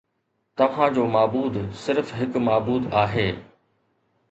[0.57, 3.29] توهان جو معبود صرف هڪ معبود آهي